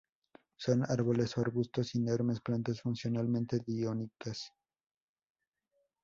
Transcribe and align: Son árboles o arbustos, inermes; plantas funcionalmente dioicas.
Son 0.57 0.81
árboles 0.91 1.37
o 1.37 1.41
arbustos, 1.41 1.93
inermes; 1.93 2.41
plantas 2.41 2.81
funcionalmente 2.81 3.59
dioicas. 3.63 4.51